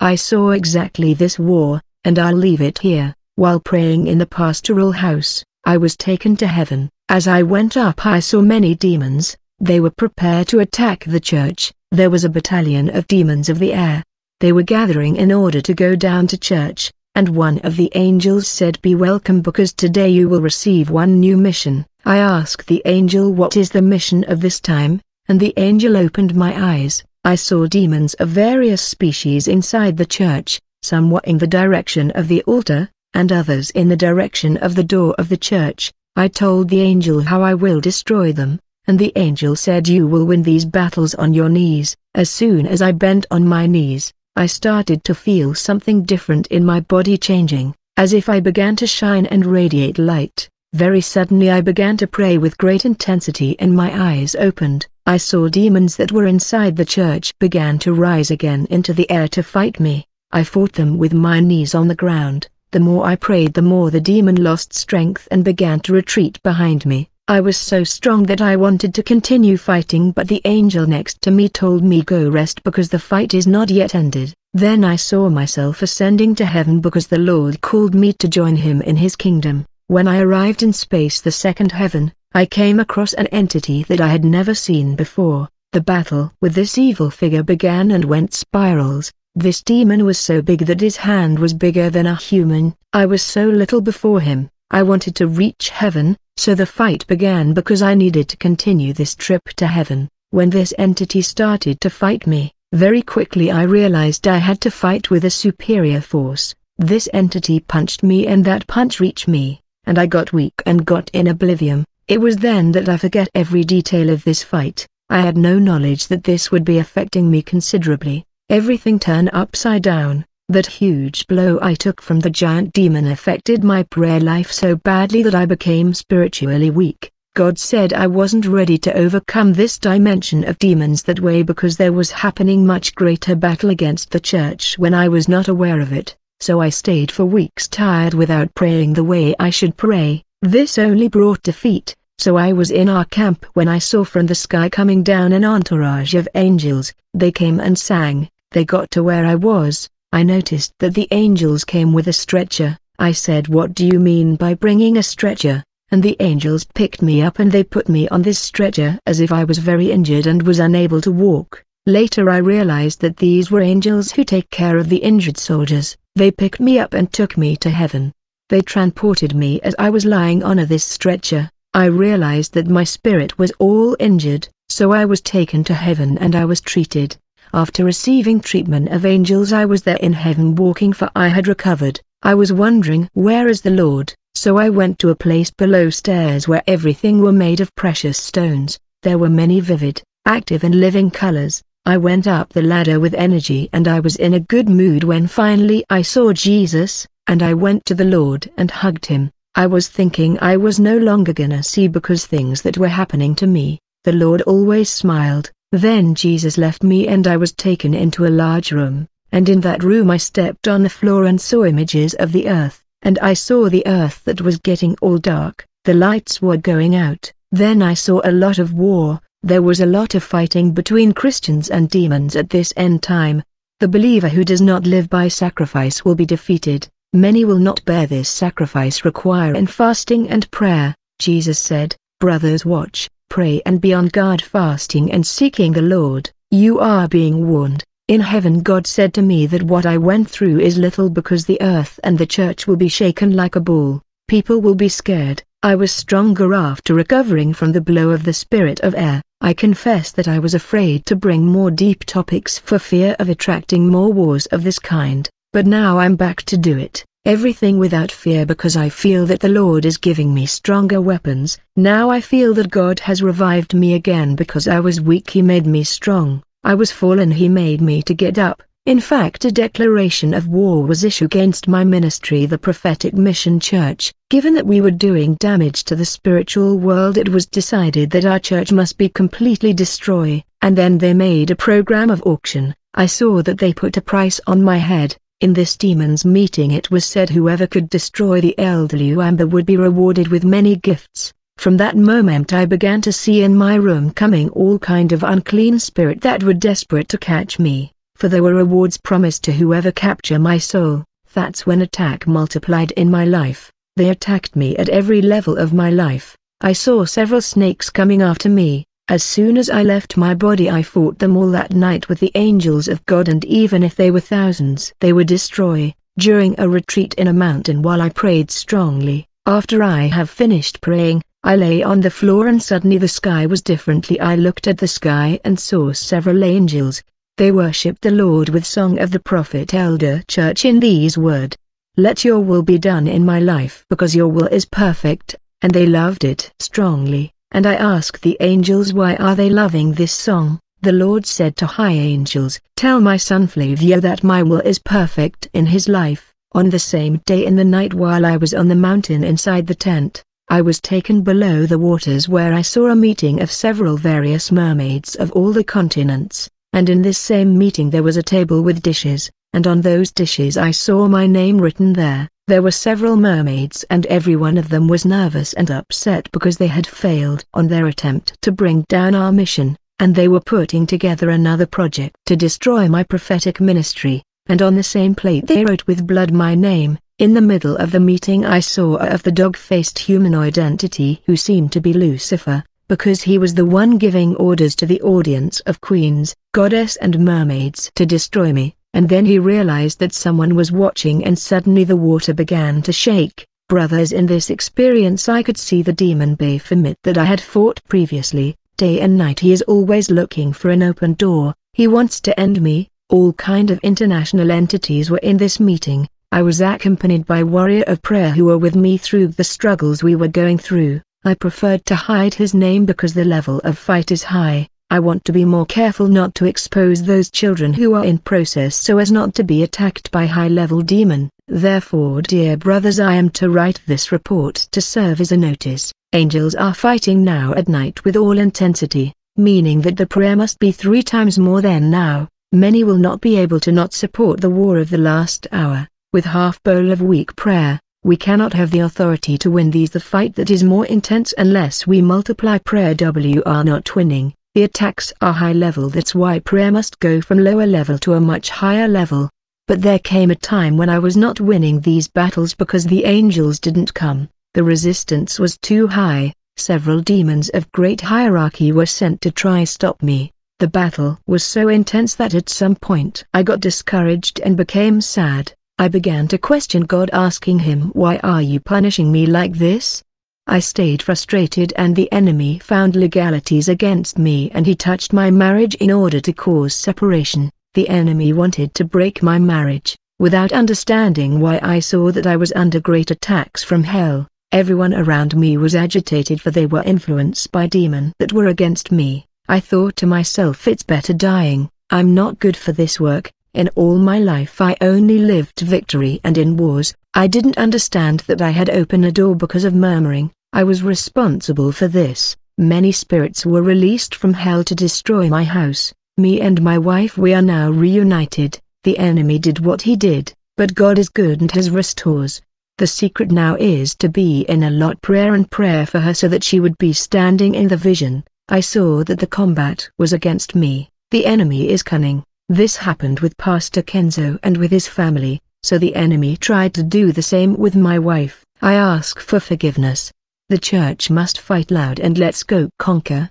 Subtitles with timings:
[0.00, 3.14] I saw exactly this war, and I'll leave it here.
[3.34, 6.88] While praying in the pastoral house, I was taken to heaven.
[7.08, 11.72] As I went up I saw many demons, they were prepared to attack the church.
[11.90, 14.04] There was a battalion of demons of the air.
[14.38, 18.46] They were gathering in order to go down to church, and one of the angels
[18.46, 21.84] said be welcome because today you will receive one new mission.
[22.04, 26.36] I asked the angel what is the mission of this time, and the angel opened
[26.36, 27.02] my eyes.
[27.28, 32.26] I saw demons of various species inside the church, some were in the direction of
[32.26, 35.92] the altar, and others in the direction of the door of the church.
[36.16, 40.24] I told the angel how I will destroy them, and the angel said you will
[40.24, 41.94] win these battles on your knees.
[42.14, 46.64] As soon as I bent on my knees, I started to feel something different in
[46.64, 50.48] my body changing, as if I began to shine and radiate light.
[50.72, 54.86] Very suddenly I began to pray with great intensity and my eyes opened.
[55.08, 59.26] I saw demons that were inside the church began to rise again into the air
[59.28, 60.04] to fight me.
[60.32, 62.46] I fought them with my knees on the ground.
[62.72, 66.84] The more I prayed the more the demon lost strength and began to retreat behind
[66.84, 67.08] me.
[67.26, 71.30] I was so strong that I wanted to continue fighting but the angel next to
[71.30, 74.34] me told me go rest because the fight is not yet ended.
[74.52, 78.82] Then I saw myself ascending to heaven because the Lord called me to join him
[78.82, 79.64] in his kingdom.
[79.86, 84.08] When I arrived in space the second heaven, I came across an entity that I
[84.08, 85.48] had never seen before.
[85.72, 89.10] The battle with this evil figure began and went spirals.
[89.34, 92.74] This demon was so big that his hand was bigger than a human.
[92.92, 94.50] I was so little before him.
[94.70, 99.14] I wanted to reach heaven, so the fight began because I needed to continue this
[99.14, 100.08] trip to heaven.
[100.30, 105.10] When this entity started to fight me, very quickly I realized I had to fight
[105.10, 106.54] with a superior force.
[106.76, 111.10] This entity punched me and that punch reached me, and I got weak and got
[111.14, 111.86] in oblivion.
[112.08, 114.86] It was then that I forget every detail of this fight.
[115.10, 118.24] I had no knowledge that this would be affecting me considerably.
[118.48, 120.24] Everything turned upside down.
[120.48, 125.22] That huge blow I took from the giant demon affected my prayer life so badly
[125.22, 127.10] that I became spiritually weak.
[127.36, 131.92] God said I wasn't ready to overcome this dimension of demons that way because there
[131.92, 136.16] was happening much greater battle against the church when I was not aware of it,
[136.40, 140.22] so I stayed for weeks tired without praying the way I should pray.
[140.40, 144.34] This only brought defeat, so I was in our camp when I saw from the
[144.34, 149.24] sky coming down an entourage of angels, they came and sang, they got to where
[149.24, 153.86] I was, I noticed that the angels came with a stretcher, I said what do
[153.86, 155.62] you mean by bringing a stretcher,
[155.92, 159.30] and the angels picked me up and they put me on this stretcher as if
[159.30, 161.62] I was very injured and was unable to walk.
[161.86, 166.32] Later I realized that these were angels who take care of the injured soldiers, they
[166.32, 168.12] picked me up and took me to heaven.
[168.48, 171.48] They transported me as I was lying on a this stretcher.
[171.74, 176.34] I realized that my spirit was all injured, so I was taken to heaven and
[176.34, 177.16] I was treated.
[177.52, 182.00] After receiving treatment of angels I was there in heaven walking for I had recovered.
[182.22, 186.48] I was wondering where is the Lord, so I went to a place below stairs
[186.48, 188.78] where everything were made of precious stones.
[189.02, 191.62] There were many vivid, active and living colors.
[191.86, 195.26] I went up the ladder with energy and I was in a good mood when
[195.26, 199.30] finally I saw Jesus, and I went to the Lord and hugged him.
[199.58, 203.46] I was thinking I was no longer gonna see because things that were happening to
[203.48, 205.50] me, the Lord always smiled.
[205.72, 209.82] Then Jesus left me and I was taken into a large room, and in that
[209.82, 213.68] room I stepped on the floor and saw images of the earth, and I saw
[213.68, 217.32] the earth that was getting all dark, the lights were going out.
[217.50, 221.68] Then I saw a lot of war, there was a lot of fighting between Christians
[221.68, 223.42] and demons at this end time.
[223.80, 226.88] The believer who does not live by sacrifice will be defeated.
[227.14, 230.94] Many will not bear this sacrifice requiring fasting and prayer.
[231.18, 236.30] Jesus said, Brothers watch, pray and be on guard fasting and seeking the Lord.
[236.50, 237.82] You are being warned.
[238.08, 241.60] In heaven God said to me that what I went through is little because the
[241.62, 244.02] earth and the church will be shaken like a ball.
[244.28, 245.42] People will be scared.
[245.62, 249.22] I was stronger after recovering from the blow of the spirit of air.
[249.40, 253.88] I confess that I was afraid to bring more deep topics for fear of attracting
[253.88, 255.26] more wars of this kind.
[255.58, 259.48] But now I'm back to do it, everything without fear because I feel that the
[259.48, 261.58] Lord is giving me stronger weapons.
[261.74, 265.66] Now I feel that God has revived me again because I was weak He made
[265.66, 268.62] me strong, I was fallen He made me to get up.
[268.86, 274.12] In fact a declaration of war was issued against my ministry the Prophetic Mission Church.
[274.30, 278.38] Given that we were doing damage to the spiritual world it was decided that our
[278.38, 282.76] church must be completely destroyed, and then they made a program of auction.
[282.94, 286.90] I saw that they put a price on my head, in this demons meeting it
[286.90, 291.32] was said whoever could destroy the Elder Amaral would be rewarded with many gifts.
[291.58, 295.78] From that moment I began to see in my room coming all kind of unclean
[295.78, 297.92] spirit that were desperate to catch me.
[298.18, 301.04] for there were rewards promised to whoever capture my soul.
[301.34, 303.70] That's when attack multiplied in my life.
[303.94, 306.36] They attacked me at every level of my life.
[306.60, 308.86] I saw several snakes coming after me.
[309.10, 312.30] As soon as I left my body I fought them all that night with the
[312.34, 315.94] angels of God and even if they were thousands they would destroy.
[316.18, 321.22] During a retreat in a mountain while I prayed strongly, after I have finished praying,
[321.42, 324.88] I lay on the floor and suddenly the sky was differently I looked at the
[324.88, 327.02] sky and saw several angels.
[327.38, 331.56] They worshipped the Lord with song of the prophet Elder Church in these words.
[331.96, 335.86] Let your will be done in my life because your will is perfect, and they
[335.86, 340.60] loved it strongly, and I asked the angels why are they loving this song.
[340.82, 345.48] The Lord said to high angels, Tell my son Flavio that my will is perfect
[345.54, 346.32] in his life.
[346.52, 349.74] On the same day in the night while I was on the mountain inside the
[349.74, 354.52] tent, I was taken below the waters where I saw a meeting of several various
[354.52, 358.82] mermaids of all the continents, and in this same meeting there was a table with
[358.82, 362.28] dishes, and on those dishes I saw my name written there.
[362.48, 366.68] There were several mermaids and every one of them was nervous and upset because they
[366.68, 371.28] had failed on their attempt to bring down our mission, and they were putting together
[371.28, 376.06] another project to destroy my prophetic ministry, and on the same plate they wrote with
[376.06, 379.98] blood my name, in the middle of the meeting I saw a of the dog-faced
[379.98, 384.86] humanoid entity who seemed to be Lucifer, because he was the one giving orders to
[384.86, 390.12] the audience of queens, goddess and mermaids to destroy me, and then he realized that
[390.12, 393.46] someone was watching and suddenly the water began to shake.
[393.68, 398.56] Brothers in this experience I could see the demon Baphomet that I had fought previously,
[398.76, 402.60] day and night he is always looking for an open door, he wants to end
[402.60, 407.84] me, all kind of international entities were in this meeting, I was accompanied by warrior
[407.86, 411.02] of prayer who were with me through the struggles we were going through.
[411.24, 414.68] I preferred to hide his name because the level of fight is high.
[414.90, 418.74] I want to be more careful not to expose those children who are in process
[418.74, 421.28] so as not to be attacked by high-level demon.
[421.46, 425.92] Therefore dear brothers I am to write this report to serve as a notice.
[426.14, 430.72] Angels are fighting now at night with all intensity, meaning that the prayer must be
[430.72, 432.26] three times more than now.
[432.52, 435.86] Many will not be able to not support the war of the last hour.
[436.14, 440.00] With half bowl of weak prayer, we cannot have the authority to win these the
[440.00, 445.12] fight that is more intense unless we multiply prayer we are not winning, the attacks
[445.20, 448.88] are high level that's why prayer must go from lower level to a much higher
[448.88, 449.30] level.
[449.66, 453.60] But there came a time when I was not winning these battles because the angels
[453.60, 459.30] didn't come, the resistance was too high, several demons of great hierarchy were sent to
[459.30, 460.32] try stop me.
[460.58, 465.52] The battle was so intense that at some point I got discouraged and became sad.
[465.78, 470.02] I began to question God asking him why are you punishing me like this?
[470.50, 475.74] I stayed frustrated and the enemy found legalities against me and he touched my marriage
[475.74, 477.50] in order to cause separation.
[477.74, 482.50] The enemy wanted to break my marriage, without understanding why I saw that I was
[482.56, 484.26] under great attacks from hell.
[484.50, 489.26] Everyone around me was agitated for they were influenced by demon that were against me.
[489.50, 493.98] I thought to myself it's better dying, I'm not good for this work, in all
[493.98, 498.70] my life I only lived victory and in wars, I didn't understand that I had
[498.70, 502.36] opened a door because of murmuring, I was responsible for this.
[502.56, 507.34] Many spirits were released from hell to destroy my house, me and my wife we
[507.34, 511.70] are now reunited, the enemy did what he did, but God is good and has
[511.70, 512.40] restores.
[512.78, 516.26] The secret now is to be in a lot prayer and prayer for her so
[516.28, 518.24] that she would be standing in the vision.
[518.48, 523.36] I saw that the combat was against me, the enemy is cunning, this happened with
[523.36, 527.76] Pastor Kenzo and with his family, so the enemy tried to do the same with
[527.76, 528.44] my wife.
[528.62, 530.10] I ask for forgiveness.
[530.50, 533.28] The church must fight loud and let's go conquer.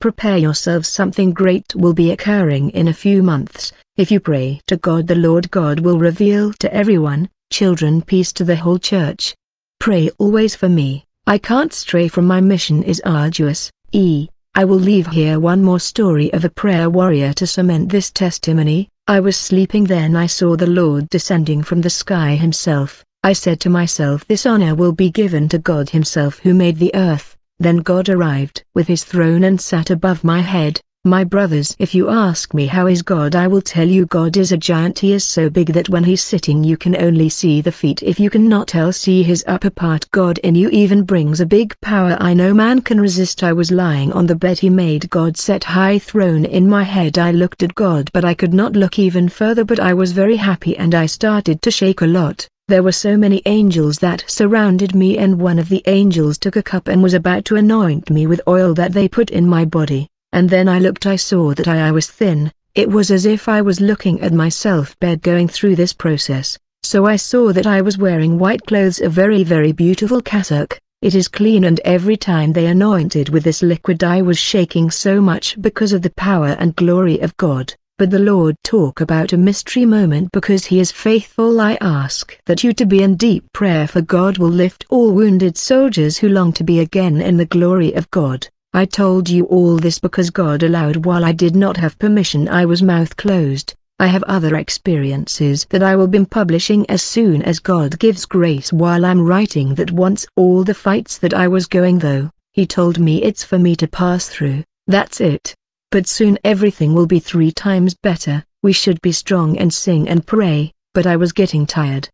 [0.00, 3.72] Prepare yourselves something great will be occurring in a few months.
[3.96, 8.44] If you pray to God the Lord God will reveal to everyone, children peace to
[8.44, 9.34] the whole church.
[9.80, 13.70] Pray always for me, I can't stray from my mission is arduous.
[13.92, 14.28] E.
[14.54, 18.88] I will leave here one more story of a prayer warrior to cement this testimony.
[19.08, 23.03] I was sleeping then I saw the Lord descending from the sky himself.
[23.26, 26.94] I said to myself this honor will be given to God himself who made the
[26.94, 27.34] earth.
[27.58, 30.78] Then God arrived with his throne and sat above my head.
[31.06, 34.52] My brothers if you ask me how is God I will tell you God is
[34.52, 34.98] a giant.
[34.98, 38.02] He is so big that when he's sitting you can only see the feet.
[38.02, 40.06] If you cannot tell see his upper part.
[40.10, 42.18] God in you even brings a big power.
[42.20, 43.42] I know man can resist.
[43.42, 45.08] I was lying on the bed he made.
[45.08, 47.16] God set high throne in my head.
[47.16, 50.36] I looked at God but I could not look even further but I was very
[50.36, 52.46] happy and I started to shake a lot.
[52.66, 56.62] There were so many angels that surrounded me and one of the angels took a
[56.62, 60.08] cup and was about to anoint me with oil that they put in my body.
[60.32, 63.50] And then I looked I saw that I, I was thin, It was as if
[63.50, 67.82] I was looking at myself bed going through this process, so I saw that I
[67.82, 72.54] was wearing white clothes a very very beautiful cassock, it is clean and every time
[72.54, 76.74] they anointed with this liquid I was shaking so much because of the power and
[76.74, 77.74] glory of God.
[77.96, 82.64] But the Lord talk about a mystery moment because he is faithful I ask that
[82.64, 86.52] you to be in deep prayer for God will lift all wounded soldiers who long
[86.54, 88.48] to be again in the glory of God.
[88.72, 92.64] I told you all this because God allowed while I did not have permission I
[92.64, 93.74] was mouth closed.
[94.00, 98.72] I have other experiences that I will be publishing as soon as God gives grace
[98.72, 102.98] while I'm writing that once all the fights that I was going though, he told
[102.98, 105.54] me it's for me to pass through, that's it.
[105.94, 110.26] But soon everything will be three times better, we should be strong and sing and
[110.26, 112.08] pray, but I was getting tired.